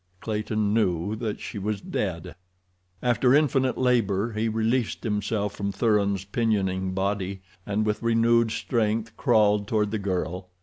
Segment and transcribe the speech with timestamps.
[0.19, 2.33] Clayton knew that she was dead.
[3.03, 9.67] After infinite labor he released himself from Thuran's pinioning body, and with renewed strength crawled
[9.67, 10.47] toward the girl.